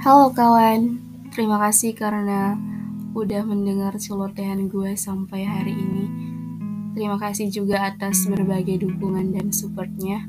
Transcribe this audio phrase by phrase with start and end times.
[0.00, 0.96] Halo kawan,
[1.28, 2.56] terima kasih karena
[3.12, 6.08] udah mendengar celotehan gue sampai hari ini.
[6.96, 10.24] Terima kasih juga atas berbagai dukungan dan supportnya,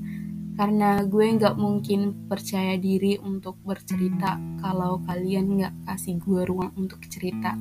[0.59, 6.99] karena gue nggak mungkin percaya diri untuk bercerita kalau kalian nggak kasih gue ruang untuk
[7.07, 7.55] cerita.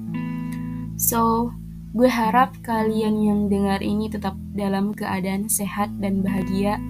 [0.99, 1.55] So,
[1.95, 6.83] gue harap kalian yang dengar ini tetap dalam keadaan sehat dan bahagia,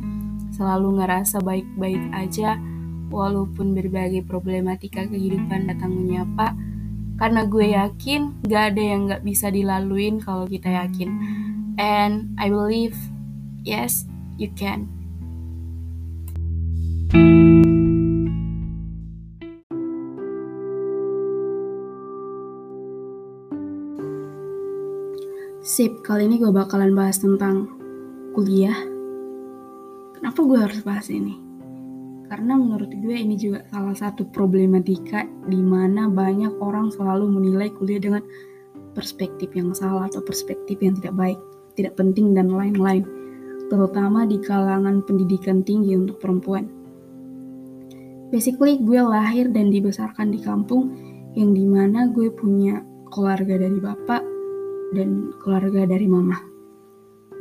[0.57, 2.57] selalu ngerasa baik-baik aja,
[3.11, 6.55] walaupun berbagai problematika kehidupan datang menyapa,
[7.21, 11.11] karena gue yakin gak ada yang gak bisa dilaluin kalau kita yakin.
[11.77, 12.97] And I believe,
[13.67, 14.09] yes,
[14.41, 14.89] you can.
[25.61, 27.69] Sip, kali ini gue bakalan bahas tentang
[28.33, 28.75] kuliah.
[30.17, 31.50] Kenapa gue harus bahas ini?
[32.31, 37.99] Karena menurut gue ini juga salah satu problematika di mana banyak orang selalu menilai kuliah
[37.99, 38.23] dengan
[38.95, 41.39] perspektif yang salah atau perspektif yang tidak baik,
[41.75, 43.03] tidak penting dan lain-lain,
[43.67, 46.71] terutama di kalangan pendidikan tinggi untuk perempuan.
[48.31, 50.95] Basically, gue lahir dan dibesarkan di kampung
[51.35, 52.79] yang di mana gue punya
[53.11, 54.23] keluarga dari bapak
[54.95, 56.39] dan keluarga dari mama.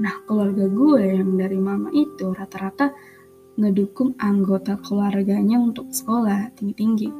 [0.01, 2.89] Nah, keluarga gue yang dari mama itu rata-rata
[3.59, 7.11] ngedukung anggota keluarganya untuk sekolah tinggi-tinggi.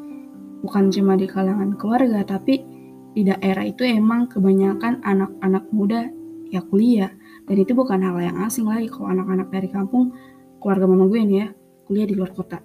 [0.63, 2.63] Bukan cuma di kalangan keluarga, tapi
[3.11, 6.07] di daerah itu emang kebanyakan anak-anak muda
[6.47, 7.11] ya kuliah.
[7.43, 10.15] Dan itu bukan hal yang asing lagi kalau anak-anak dari kampung,
[10.63, 11.47] keluarga mama gue nih ya,
[11.83, 12.63] kuliah di luar kota.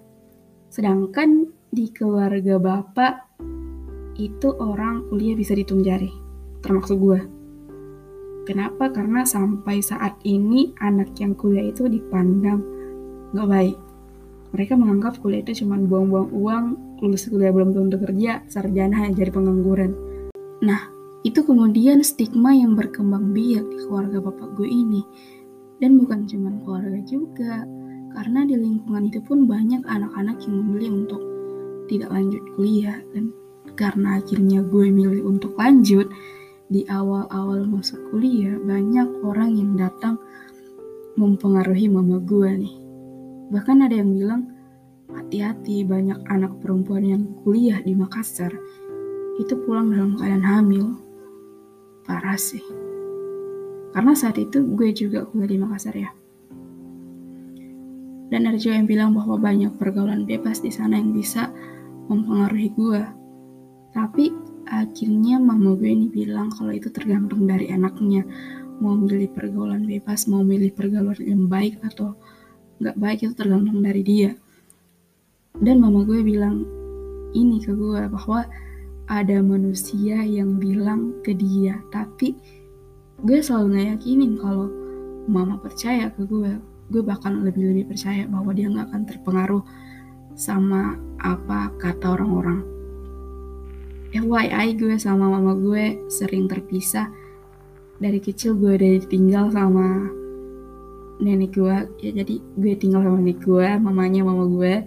[0.71, 3.13] Sedangkan di keluarga bapak
[4.15, 6.11] itu orang kuliah bisa dihitung jari,
[6.63, 7.19] termasuk gue.
[8.45, 8.93] Kenapa?
[8.93, 12.74] Karena sampai saat ini anak yang kuliah itu dipandang
[13.35, 13.77] gak baik.
[14.55, 16.65] Mereka menganggap kuliah itu cuma buang-buang uang,
[17.03, 19.91] lulus kuliah belum tentu kerja, sarjana hanya jadi pengangguran.
[20.63, 20.87] Nah,
[21.27, 25.03] itu kemudian stigma yang berkembang biak di keluarga bapak gue ini.
[25.83, 27.67] Dan bukan cuma keluarga juga,
[28.15, 31.21] karena di lingkungan itu pun banyak anak-anak yang memilih untuk
[31.91, 33.35] tidak lanjut kuliah dan
[33.75, 36.07] karena akhirnya gue milih untuk lanjut
[36.71, 40.15] di awal-awal masuk kuliah banyak orang yang datang
[41.19, 42.75] mempengaruhi mama gue nih
[43.49, 44.41] bahkan ada yang bilang
[45.13, 48.51] hati-hati banyak anak perempuan yang kuliah di Makassar
[49.37, 50.85] itu pulang dalam keadaan hamil
[52.07, 52.63] parah sih
[53.91, 56.09] karena saat itu gue juga kuliah di Makassar ya
[58.33, 61.53] dan ada juga yang bilang bahwa banyak pergaulan bebas di sana yang bisa
[62.09, 63.01] mempengaruhi gue.
[63.93, 64.33] Tapi
[64.65, 68.25] akhirnya mama gue ini bilang kalau itu tergantung dari anaknya.
[68.83, 72.19] Mau milih pergaulan bebas, mau milih pergaulan yang baik atau
[72.79, 74.31] nggak baik itu tergantung dari dia.
[75.55, 76.67] Dan mama gue bilang
[77.31, 78.43] ini ke gue bahwa
[79.05, 82.35] ada manusia yang bilang ke dia, tapi
[83.23, 84.67] gue selalu nggak yakinin kalau
[85.25, 86.59] mama percaya ke gue
[86.93, 89.63] gue bakal lebih-lebih percaya bahwa dia nggak akan terpengaruh
[90.37, 92.61] sama apa kata orang-orang.
[94.15, 97.09] FYI gue sama mama gue sering terpisah.
[97.99, 100.07] Dari kecil gue udah ditinggal sama
[101.19, 101.77] nenek gue.
[102.01, 104.83] Ya jadi gue tinggal sama nenek gue, mamanya mama gue.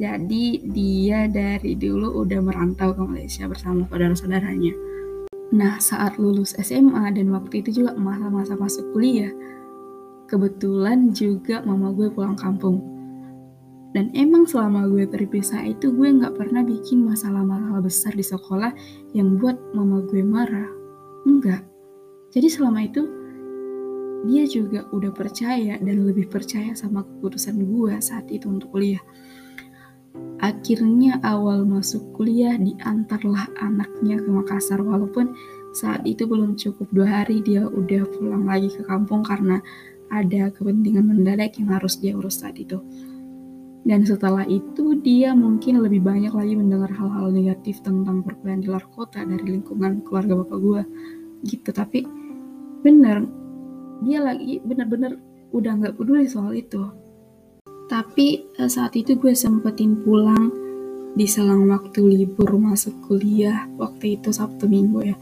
[0.00, 4.72] Jadi dia dari dulu udah merantau ke Malaysia bersama saudara-saudaranya.
[5.52, 9.28] Nah saat lulus SMA dan waktu itu juga masa-masa masuk kuliah,
[10.24, 12.80] kebetulan juga mama gue pulang kampung.
[13.90, 18.70] Dan emang selama gue terpisah itu gue nggak pernah bikin masalah-masalah besar di sekolah
[19.12, 20.70] yang buat mama gue marah.
[21.26, 21.66] Enggak.
[22.30, 23.19] Jadi selama itu
[24.28, 29.00] dia juga udah percaya dan lebih percaya sama keputusan gue saat itu untuk kuliah.
[30.40, 35.36] Akhirnya awal masuk kuliah diantarlah anaknya ke Makassar walaupun
[35.70, 39.62] saat itu belum cukup dua hari dia udah pulang lagi ke kampung karena
[40.10, 42.82] ada kepentingan mendadak yang harus dia urus saat itu.
[43.80, 48.84] Dan setelah itu dia mungkin lebih banyak lagi mendengar hal-hal negatif tentang perkuliahan di luar
[48.92, 50.82] kota dari lingkungan keluarga bapak gue
[51.48, 51.70] gitu.
[51.72, 52.04] Tapi
[52.84, 53.24] bener,
[54.00, 55.20] dia lagi bener-bener
[55.50, 56.82] udah nggak peduli soal itu.
[57.90, 60.50] Tapi eh, saat itu gue sempetin pulang
[61.10, 65.16] di selang waktu libur masuk kuliah waktu itu Sabtu Minggu ya.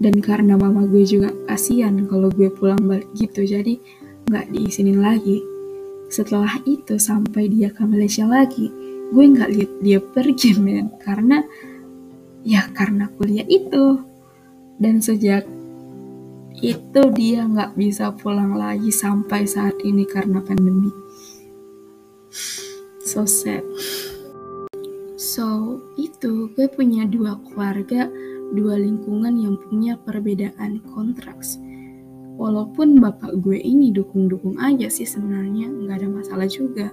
[0.00, 3.76] Dan karena mama gue juga kasihan kalau gue pulang balik gitu jadi
[4.26, 5.44] nggak diizinin lagi.
[6.08, 8.84] Setelah itu sampai dia ke Malaysia lagi
[9.14, 10.90] gue nggak lihat dia pergi men.
[10.98, 11.38] Karena
[12.42, 14.00] ya karena kuliah itu.
[14.74, 15.46] Dan sejak
[16.62, 20.92] itu dia nggak bisa pulang lagi sampai saat ini karena pandemi
[23.02, 23.62] so sad
[25.34, 28.06] So, itu gue punya dua keluarga,
[28.54, 31.58] dua lingkungan yang punya perbedaan kontraks.
[32.38, 36.90] Walaupun bapak gue ini dukung-dukung aja sih sebenarnya, nggak ada masalah juga.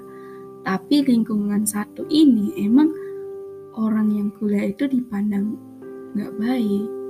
[0.66, 2.94] Tapi lingkungan satu ini emang
[3.78, 5.58] orang yang kuliah itu dipandang
[6.18, 7.01] nggak baik.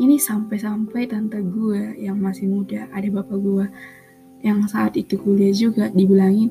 [0.00, 3.66] Ini sampai-sampai tante gue yang masih muda, ada bapak gue
[4.42, 6.48] yang saat itu kuliah juga dibilangin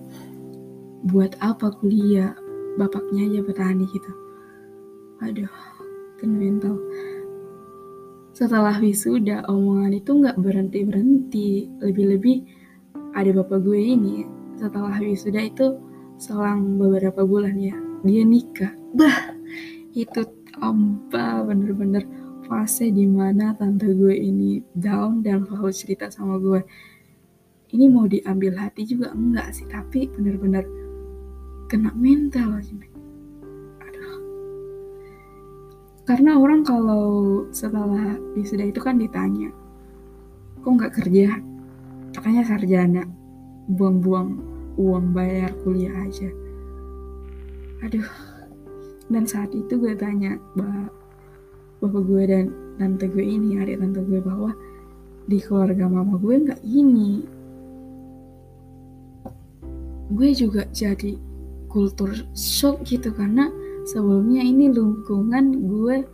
[1.09, 2.37] buat apa kuliah?
[2.79, 4.11] Bapaknya aja petani gitu.
[5.19, 5.51] Aduh
[6.21, 6.77] kena mental
[8.31, 11.49] setelah wisuda omongan itu nggak berhenti berhenti
[11.81, 12.37] lebih-lebih
[13.17, 14.23] ada bapak gue ini
[14.55, 15.75] setelah wisuda itu
[16.15, 18.71] selang beberapa bulan ya dia nikah.
[18.93, 19.33] Bah
[19.97, 20.23] itu
[20.61, 22.05] apa bener-bener
[22.51, 26.59] fase di mana tante gue ini down dan selalu cerita sama gue
[27.71, 30.67] ini mau diambil hati juga enggak sih tapi bener-bener
[31.71, 32.59] kena mental
[33.79, 34.15] aduh.
[36.03, 39.55] Karena orang kalau setelah wisuda itu kan ditanya
[40.59, 41.39] kok nggak kerja?
[42.19, 43.07] Makanya sarjana
[43.71, 44.35] buang-buang
[44.75, 46.27] uang bayar kuliah aja.
[47.87, 48.11] Aduh.
[49.11, 50.87] Dan saat itu gue tanya bah,
[51.81, 52.45] bapak gue dan
[52.77, 54.53] tante gue ini adik tante gue bahwa
[55.25, 57.25] di keluarga mama gue nggak ini.
[60.13, 61.17] Gue juga jadi
[61.65, 63.49] kultur shock gitu karena
[63.89, 66.05] sebelumnya ini lingkungan gue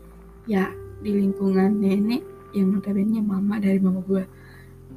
[0.48, 0.72] ya
[1.04, 2.24] di lingkungan nenek
[2.56, 4.24] yang notabene mama dari mama gue.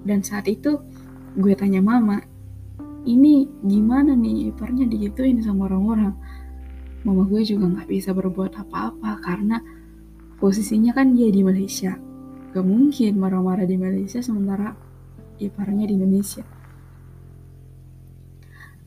[0.07, 0.79] Dan saat itu
[1.35, 2.23] gue tanya mama
[3.09, 6.15] ini gimana nih iparnya digituin sama orang-orang?
[7.03, 9.59] Mama gue juga nggak bisa berbuat apa-apa karena
[10.41, 11.95] posisinya kan dia di Malaysia.
[12.51, 14.75] Gak mungkin marah-marah di Malaysia sementara
[15.39, 16.43] iparnya di Indonesia.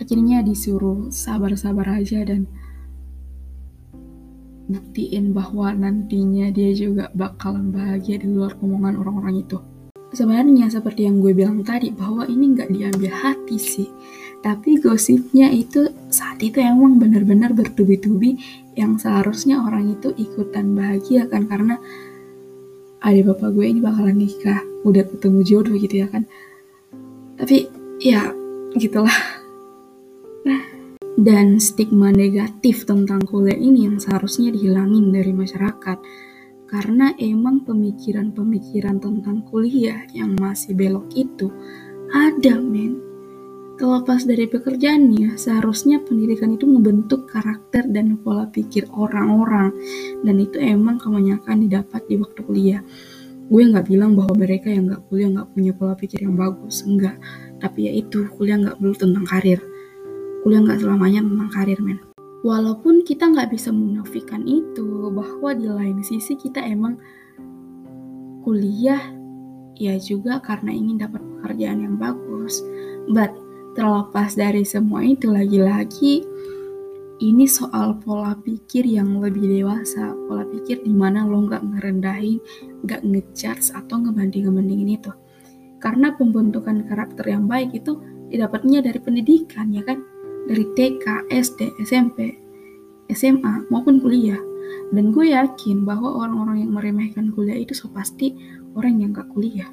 [0.02, 2.50] Akhirnya disuruh sabar-sabar aja dan
[4.68, 9.62] buktiin bahwa nantinya dia juga bakalan bahagia di luar omongan orang-orang itu.
[10.14, 13.90] Sebenarnya seperti yang gue bilang tadi bahwa ini nggak diambil hati sih,
[14.44, 18.36] tapi gosipnya itu saat itu emang benar-benar bertubi-tubi
[18.76, 21.80] yang seharusnya orang itu ikutan bahagia kan karena
[23.04, 26.24] ada bapak gue ini bakalan nikah, udah ketemu jodoh gitu ya kan.
[27.36, 27.68] Tapi
[28.00, 28.32] ya
[28.80, 29.20] gitulah.
[31.14, 36.00] Dan stigma negatif tentang kuliah ini yang seharusnya dihilangin dari masyarakat.
[36.66, 41.54] Karena emang pemikiran-pemikiran tentang kuliah yang masih belok itu
[42.10, 43.13] ada men
[43.76, 49.74] terlepas dari pekerjaannya seharusnya pendidikan itu membentuk karakter dan pola pikir orang-orang.
[50.22, 52.82] Dan itu emang kebanyakan didapat di waktu kuliah.
[53.50, 57.20] Gue nggak bilang bahwa mereka yang nggak kuliah nggak punya pola pikir yang bagus enggak
[57.64, 59.60] tapi ya itu kuliah nggak perlu tentang karir.
[60.44, 62.00] Kuliah nggak selamanya tentang karir men.
[62.44, 67.00] Walaupun kita nggak bisa menafikan itu bahwa di lain sisi kita emang
[68.44, 69.00] kuliah
[69.80, 72.60] ya juga karena ingin dapat pekerjaan yang bagus.
[73.08, 73.32] But
[73.74, 76.26] terlepas dari semua itu lagi-lagi
[77.22, 82.38] ini soal pola pikir yang lebih dewasa pola pikir di mana lo nggak ngerendahin
[82.86, 85.12] nggak ngecharge atau ngebanding-ngebandingin itu
[85.84, 88.00] karena pembentukan karakter yang baik itu
[88.32, 90.02] didapatnya dari pendidikan ya kan
[90.48, 92.36] dari TK, SD, SMP,
[93.12, 94.40] SMA maupun kuliah.
[94.94, 98.34] Dan gue yakin bahwa orang-orang yang meremehkan kuliah itu so pasti
[98.78, 99.70] orang yang gak kuliah.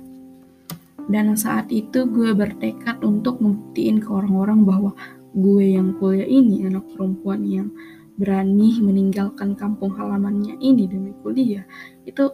[1.11, 4.93] Dan saat itu gue bertekad untuk membuktiin ke orang-orang bahwa
[5.35, 7.69] gue yang kuliah ini anak perempuan yang
[8.15, 11.65] berani meninggalkan kampung halamannya ini demi kuliah
[12.05, 12.31] itu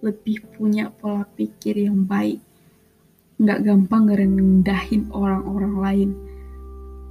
[0.00, 2.38] lebih punya pola pikir yang baik
[3.36, 6.10] nggak gampang ngerendahin orang-orang lain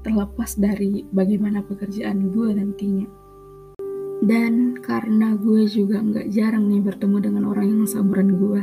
[0.05, 3.09] terlepas dari bagaimana pekerjaan gue nantinya.
[4.21, 8.61] Dan karena gue juga nggak jarang nih bertemu dengan orang yang seumuran gue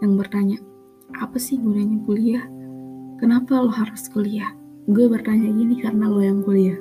[0.00, 0.56] yang bertanya,
[1.18, 2.44] apa sih gunanya kuliah?
[3.18, 4.54] Kenapa lo harus kuliah?
[4.86, 6.78] Gue bertanya gini karena lo yang kuliah.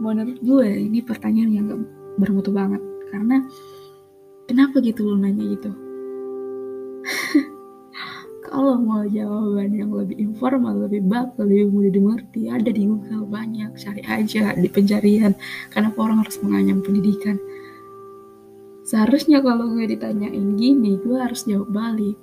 [0.00, 1.82] Menurut gue ini pertanyaan yang gak
[2.16, 2.80] bermutu banget
[3.12, 3.44] karena
[4.48, 5.70] kenapa gitu lo nanya gitu?
[8.50, 13.78] Kalau mau jawaban yang lebih informal, lebih bak, lebih mudah dimengerti, ada di Google banyak.
[13.78, 15.36] Cari aja di pencarian.
[15.70, 17.38] Kenapa orang harus menganyam pendidikan?
[18.82, 22.18] Seharusnya kalau gue ditanyain gini, gue harus jawab balik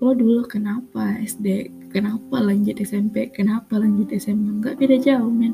[0.00, 5.52] lo dulu kenapa SD kenapa lanjut SMP kenapa lanjut SMA nggak beda jauh men.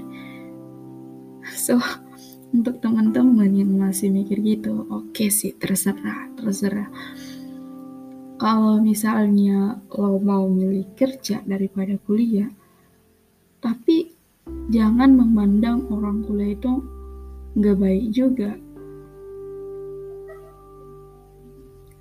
[1.51, 1.83] So
[2.55, 6.87] untuk teman-teman yang masih mikir gitu oke okay sih terserah terserah.
[8.39, 12.47] Kalau misalnya lo mau milih kerja daripada kuliah
[13.59, 14.15] tapi
[14.71, 16.73] jangan memandang orang kuliah itu
[17.59, 18.55] nggak baik juga.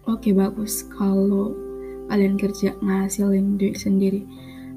[0.05, 0.85] Oke okay, bagus.
[0.93, 1.64] Kalau
[2.07, 4.25] kalian kerja ngasilin duit sendiri.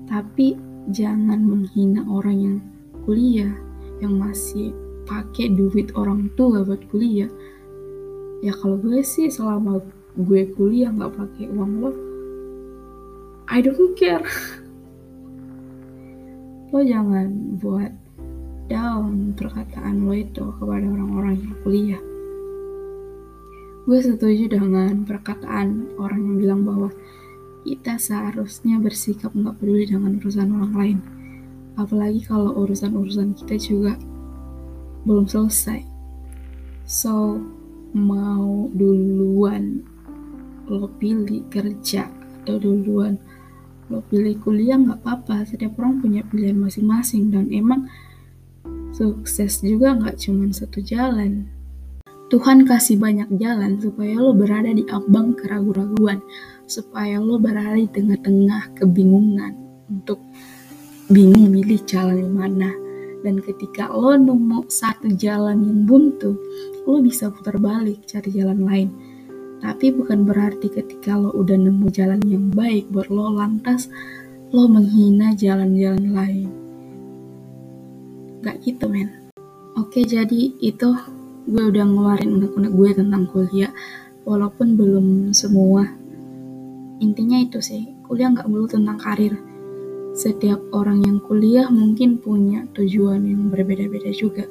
[0.09, 0.57] Tapi
[0.93, 2.59] jangan menghina orang yang
[3.05, 3.53] kuliah
[4.01, 4.73] yang masih
[5.09, 7.29] pakai duit orang tua buat kuliah.
[8.45, 9.83] Ya kalau gue sih selama
[10.15, 11.93] gue kuliah nggak pakai uang lo
[13.49, 14.21] I don't care.
[16.69, 17.89] Lo jangan buat
[18.69, 22.03] down perkataan lo itu kepada orang-orang yang kuliah.
[23.89, 26.93] Gue setuju dengan perkataan orang yang bilang bahwa
[27.65, 30.99] kita seharusnya bersikap nggak peduli dengan urusan orang lain.
[31.79, 33.95] Apalagi kalau urusan-urusan kita juga
[35.07, 35.87] belum selesai.
[36.89, 37.39] So,
[37.95, 39.85] mau duluan
[40.69, 42.13] lo pilih kerja
[42.45, 43.17] atau duluan
[43.89, 45.49] lo pilih kuliah nggak apa-apa.
[45.49, 47.89] Setiap orang punya pilihan masing-masing dan emang
[48.93, 51.49] sukses juga nggak cuma satu jalan.
[52.29, 56.21] Tuhan kasih banyak jalan supaya lo berada di abang keraguan-raguan
[56.69, 59.57] supaya lo berada di tengah-tengah kebingungan
[59.89, 60.21] untuk
[61.09, 62.71] bingung milih jalan yang mana.
[63.25, 66.39] Dan ketika lo nemu satu jalan yang buntu,
[66.87, 68.89] lo bisa putar balik cari jalan lain.
[69.59, 73.91] Tapi bukan berarti ketika lo udah nemu jalan yang baik buat lo lantas
[74.55, 76.49] lo menghina jalan-jalan lain.
[78.47, 79.11] Gak gitu men.
[79.75, 80.89] Oke jadi itu
[81.49, 83.73] gue udah ngeluarin unek-unek gue tentang kuliah
[84.29, 85.89] walaupun belum semua
[86.99, 89.35] intinya itu sih kuliah nggak melulu tentang karir.
[90.19, 94.45] Setiap orang yang kuliah mungkin punya tujuan yang berbeda-beda juga.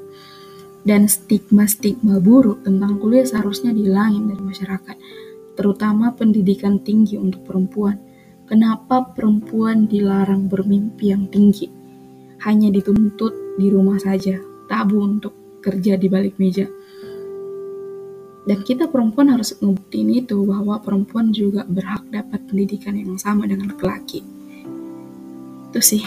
[0.87, 4.95] Dan stigma-stigma buruk tentang kuliah seharusnya dihilangin dari masyarakat
[5.57, 7.97] terutama pendidikan tinggi untuk perempuan.
[8.47, 11.67] Kenapa perempuan dilarang bermimpi yang tinggi?
[12.45, 14.37] Hanya dituntut di rumah saja
[14.69, 16.69] tabu untuk kerja di balik meja
[18.47, 23.75] dan kita perempuan harus ngebuktiin itu bahwa perempuan juga berhak dapat pendidikan yang sama dengan
[23.75, 24.23] laki-laki.
[25.67, 26.03] Itu sih.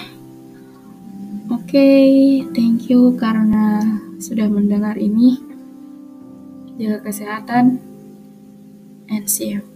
[1.52, 2.09] Oke, okay,
[2.56, 3.85] thank you karena
[4.16, 5.37] sudah mendengar ini.
[6.80, 7.76] Jaga kesehatan
[9.12, 9.70] and see you.